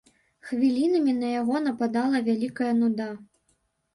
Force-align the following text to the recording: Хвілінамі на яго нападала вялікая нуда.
Хвілінамі 0.51 1.11
на 1.17 1.27
яго 1.41 1.55
нападала 1.67 2.21
вялікая 2.29 2.71
нуда. 2.81 3.09